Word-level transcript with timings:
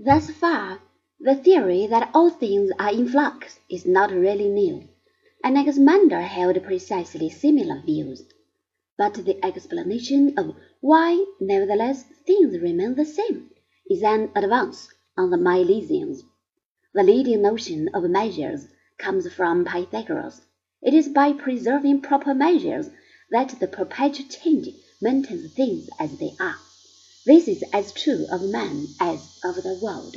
Thus 0.00 0.30
far, 0.30 0.80
the 1.18 1.34
theory 1.34 1.88
that 1.88 2.10
all 2.14 2.30
things 2.30 2.70
are 2.78 2.92
in 2.92 3.08
flux 3.08 3.58
is 3.68 3.84
not 3.84 4.12
really 4.12 4.48
new. 4.48 4.88
Anaximander 5.42 6.20
held 6.20 6.62
precisely 6.62 7.28
similar 7.28 7.82
views. 7.84 8.22
But 8.96 9.14
the 9.14 9.44
explanation 9.44 10.38
of 10.38 10.54
why, 10.80 11.24
nevertheless, 11.40 12.04
things 12.04 12.60
remain 12.60 12.94
the 12.94 13.04
same 13.04 13.50
is 13.90 14.04
an 14.04 14.30
advance 14.36 14.88
on 15.16 15.30
the 15.30 15.36
Milesians. 15.36 16.20
The 16.94 17.02
leading 17.02 17.42
notion 17.42 17.88
of 17.92 18.04
measures 18.04 18.68
comes 18.98 19.26
from 19.32 19.64
Pythagoras. 19.64 20.42
It 20.80 20.94
is 20.94 21.08
by 21.08 21.32
preserving 21.32 22.02
proper 22.02 22.34
measures 22.34 22.88
that 23.32 23.48
the 23.58 23.66
perpetual 23.66 24.28
change 24.28 24.68
maintains 25.02 25.52
things 25.54 25.90
as 25.98 26.18
they 26.18 26.36
are. 26.38 26.54
This 27.28 27.46
is 27.46 27.62
as 27.74 27.92
true 27.92 28.24
of 28.30 28.40
man 28.40 28.86
as 28.98 29.38
of 29.44 29.56
the 29.56 29.78
world. 29.82 30.16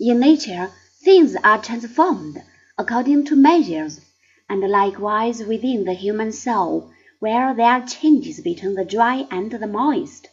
In 0.00 0.18
nature, 0.18 0.72
things 1.04 1.36
are 1.44 1.62
transformed 1.62 2.42
according 2.76 3.26
to 3.26 3.36
measures, 3.36 4.00
and 4.48 4.68
likewise 4.68 5.44
within 5.44 5.84
the 5.84 5.92
human 5.92 6.32
soul, 6.32 6.90
where 7.20 7.54
there 7.54 7.70
are 7.70 7.86
changes 7.86 8.40
between 8.40 8.74
the 8.74 8.84
dry 8.84 9.28
and 9.30 9.52
the 9.52 9.68
moist. 9.68 10.26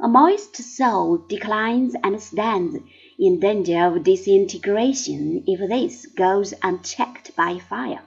A 0.00 0.08
moist 0.08 0.56
soul 0.56 1.18
declines 1.28 1.94
and 2.02 2.20
stands 2.20 2.76
in 3.20 3.38
danger 3.38 3.86
of 3.86 4.02
disintegration 4.02 5.44
if 5.46 5.60
this 5.68 6.06
goes 6.06 6.54
unchecked 6.60 7.36
by 7.36 7.60
fire. 7.60 8.02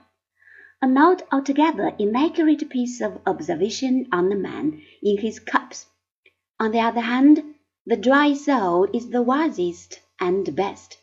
A 0.82 0.88
not 0.88 1.24
altogether 1.30 1.94
inaccurate 2.00 2.70
piece 2.70 3.02
of 3.02 3.20
observation 3.26 4.08
on 4.14 4.30
the 4.30 4.36
man 4.36 4.82
in 5.04 5.18
his 5.18 5.38
cups. 5.38 5.88
On 6.58 6.72
the 6.72 6.80
other 6.80 7.02
hand, 7.02 7.44
the 7.86 7.98
dry 7.98 8.32
soul 8.34 8.88
is 8.94 9.10
the 9.10 9.22
wisest 9.22 10.00
and 10.22 10.56
best, 10.56 10.98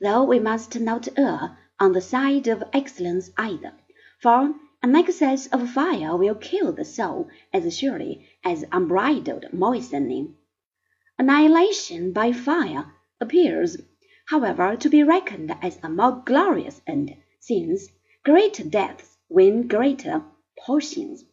though 0.00 0.24
we 0.24 0.40
must 0.40 0.80
not 0.80 1.06
err 1.16 1.56
on 1.78 1.92
the 1.92 2.00
side 2.00 2.48
of 2.48 2.64
excellence 2.72 3.30
either, 3.38 3.72
for 4.20 4.52
an 4.82 4.96
excess 4.96 5.46
of 5.46 5.70
fire 5.70 6.16
will 6.16 6.34
kill 6.34 6.72
the 6.72 6.84
soul 6.84 7.28
as 7.52 7.78
surely 7.78 8.26
as 8.44 8.64
unbridled 8.72 9.52
moistening. 9.52 10.34
Annihilation 11.20 12.12
by 12.12 12.32
fire 12.32 12.92
appears, 13.20 13.76
however, 14.26 14.74
to 14.74 14.88
be 14.88 15.04
reckoned 15.04 15.54
as 15.62 15.78
a 15.84 15.88
more 15.88 16.20
glorious 16.26 16.82
end, 16.84 17.14
since 17.38 17.88
greater 18.24 18.64
deaths 18.64 19.09
win 19.30 19.68
greater 19.68 20.22
portions. 20.58 21.24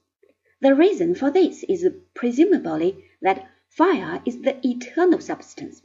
The 0.62 0.76
reason 0.76 1.16
for 1.16 1.32
this 1.32 1.64
is 1.64 1.86
presumably 2.14 3.04
that 3.22 3.50
fire 3.70 4.22
is 4.24 4.42
the 4.44 4.66
eternal 4.66 5.20
substance. 5.20 5.82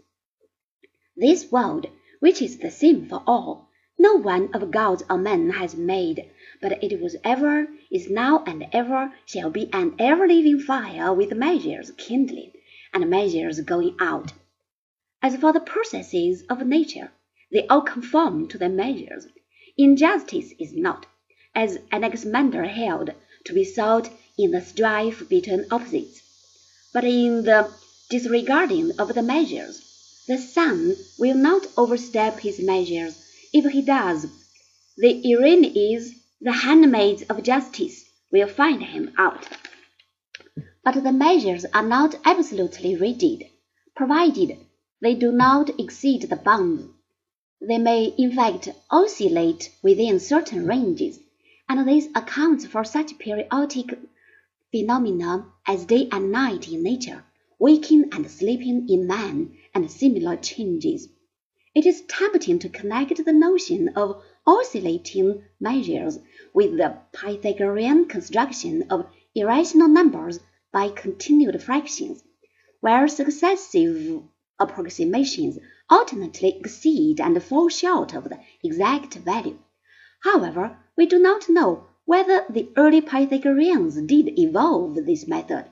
This 1.16 1.50
world, 1.50 1.86
which 2.20 2.40
is 2.40 2.58
the 2.58 2.70
same 2.70 3.06
for 3.08 3.22
all, 3.26 3.68
no 3.98 4.14
one 4.14 4.54
of 4.54 4.70
gods 4.70 5.02
or 5.08 5.18
men 5.18 5.50
has 5.50 5.74
made, 5.74 6.30
but 6.60 6.82
it 6.82 7.00
was 7.00 7.16
ever, 7.24 7.68
is 7.90 8.10
now, 8.10 8.42
and 8.46 8.66
ever 8.72 9.12
shall 9.26 9.50
be 9.50 9.68
an 9.72 9.94
ever 9.98 10.26
living 10.26 10.60
fire 10.60 11.12
with 11.14 11.32
measures 11.32 11.90
kindling 11.92 12.52
and 12.92 13.08
measures 13.08 13.60
going 13.60 13.96
out. 14.00 14.32
As 15.22 15.36
for 15.36 15.52
the 15.52 15.60
processes 15.60 16.44
of 16.50 16.66
nature, 16.66 17.12
they 17.50 17.66
all 17.68 17.82
conform 17.82 18.48
to 18.48 18.58
their 18.58 18.68
measures. 18.68 19.28
Injustice 19.76 20.52
is 20.58 20.74
not, 20.74 21.06
as 21.54 21.78
Anaximander 21.90 22.64
held, 22.64 23.10
to 23.44 23.52
be 23.52 23.64
sought 23.64 24.08
in 24.38 24.50
the 24.50 24.60
strife 24.60 25.28
between 25.28 25.66
opposites, 25.70 26.22
but 26.92 27.04
in 27.04 27.44
the 27.44 27.70
disregarding 28.08 28.92
of 28.98 29.14
the 29.14 29.22
measures. 29.22 29.80
The 30.28 30.38
sun 30.38 30.96
will 31.18 31.36
not 31.36 31.66
overstep 31.76 32.38
his 32.40 32.60
measures. 32.60 33.22
If 33.52 33.70
he 33.72 33.82
does, 33.82 34.26
the 34.96 35.22
Erinyes, 35.24 36.12
the 36.40 36.52
handmaids 36.52 37.22
of 37.22 37.42
justice, 37.42 38.04
will 38.30 38.48
find 38.48 38.82
him 38.82 39.12
out. 39.18 39.46
But 40.84 41.02
the 41.02 41.12
measures 41.12 41.64
are 41.74 41.86
not 41.86 42.14
absolutely 42.24 42.96
rigid, 42.96 43.46
provided 43.94 44.58
they 45.00 45.14
do 45.14 45.32
not 45.32 45.80
exceed 45.80 46.22
the 46.22 46.36
bounds. 46.36 46.84
They 47.60 47.78
may 47.78 48.14
in 48.16 48.32
fact 48.32 48.68
oscillate 48.90 49.70
within 49.82 50.20
certain 50.20 50.66
ranges, 50.66 51.18
and 51.72 51.88
this 51.88 52.06
accounts 52.14 52.66
for 52.66 52.84
such 52.84 53.18
periodic 53.18 53.98
phenomena 54.70 55.46
as 55.66 55.86
day 55.86 56.06
and 56.12 56.30
night 56.30 56.68
in 56.68 56.82
nature, 56.82 57.24
waking 57.58 58.10
and 58.12 58.30
sleeping 58.30 58.86
in 58.90 59.06
man, 59.06 59.56
and 59.74 59.90
similar 59.90 60.36
changes. 60.36 61.08
It 61.74 61.86
is 61.86 62.02
tempting 62.02 62.58
to 62.58 62.68
connect 62.68 63.24
the 63.24 63.32
notion 63.32 63.88
of 63.96 64.22
oscillating 64.46 65.44
measures 65.58 66.18
with 66.52 66.76
the 66.76 66.98
Pythagorean 67.12 68.04
construction 68.04 68.84
of 68.90 69.06
irrational 69.34 69.88
numbers 69.88 70.40
by 70.72 70.90
continued 70.90 71.62
fractions, 71.62 72.22
where 72.80 73.08
successive 73.08 74.22
approximations 74.58 75.58
alternately 75.88 76.50
exceed 76.58 77.18
and 77.18 77.42
fall 77.42 77.70
short 77.70 78.12
of 78.12 78.24
the 78.24 78.38
exact 78.62 79.14
value. 79.14 79.58
However, 80.22 80.76
we 80.94 81.06
do 81.06 81.18
not 81.18 81.48
know 81.48 81.86
whether 82.04 82.44
the 82.50 82.68
early 82.76 83.00
Pythagoreans 83.00 83.94
did 84.02 84.38
evolve 84.38 84.94
this 84.94 85.26
method, 85.26 85.64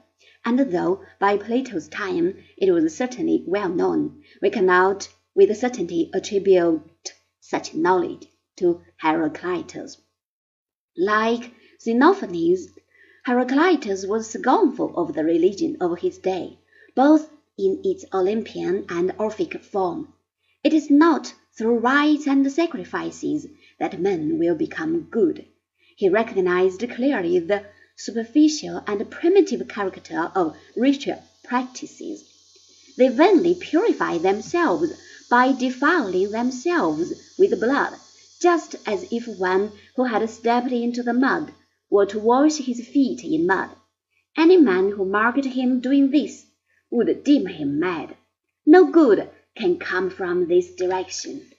and 0.47 0.59
though 0.59 1.03
by 1.19 1.37
Plato's 1.37 1.89
time 1.89 2.43
it 2.57 2.73
was 2.73 2.97
certainly 2.97 3.45
well 3.47 3.69
known, 3.69 4.23
we 4.41 4.49
cannot 4.49 5.09
with 5.35 5.55
certainty 5.55 6.11
attribute 6.15 7.13
such 7.39 7.75
knowledge 7.75 8.29
to 8.57 8.81
Heraclitus. 8.97 10.01
Like 10.97 11.53
Xenophanes, 11.79 12.69
Heraclitus 13.27 14.07
was 14.07 14.31
scornful 14.31 14.97
of 14.97 15.15
the 15.15 15.25
religion 15.25 15.77
of 15.83 15.99
his 15.99 16.17
day, 16.17 16.59
both 16.95 17.31
in 17.59 17.83
its 17.85 18.07
Olympian 18.15 18.87
and 18.89 19.13
Orphic 19.19 19.63
form. 19.63 20.15
It 20.65 20.73
is 20.73 20.91
not 20.91 21.35
through 21.53 21.79
rites 21.81 22.27
and 22.27 22.51
sacrifices 22.51 23.47
that 23.81 23.99
men 23.99 24.39
will 24.39 24.55
become 24.55 25.09
good. 25.11 25.45
He 25.97 26.09
recognized 26.09 26.89
clearly 26.91 27.41
the 27.41 27.65
superficial 27.97 28.83
and 28.87 29.11
primitive 29.11 29.67
character 29.67 30.31
of 30.35 30.57
ritual 30.77 31.23
practices. 31.43 32.25
They 32.97 33.09
vainly 33.09 33.55
purify 33.55 34.19
themselves 34.19 34.93
by 35.29 35.53
defiling 35.53 36.31
themselves 36.31 37.13
with 37.39 37.59
blood, 37.59 37.95
just 38.41 38.77
as 38.87 39.13
if 39.13 39.27
one 39.27 39.73
who 39.97 40.05
had 40.05 40.29
stepped 40.31 40.73
into 40.73 41.03
the 41.03 41.13
mud 41.13 41.53
were 41.91 42.07
to 42.07 42.19
wash 42.19 42.59
his 42.59 42.87
feet 42.87 43.25
in 43.25 43.47
mud. 43.47 43.71
Any 44.37 44.57
man 44.57 44.91
who 44.91 45.05
marked 45.05 45.45
him 45.45 45.81
doing 45.81 46.11
this 46.11 46.47
would 46.91 47.25
deem 47.25 47.47
him 47.47 47.81
mad. 47.81 48.17
No 48.65 48.85
good 48.85 49.29
can 49.57 49.79
come 49.79 50.11
from 50.11 50.47
this 50.49 50.75
direction. 50.75 51.51